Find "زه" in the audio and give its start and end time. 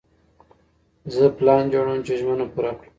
1.15-1.25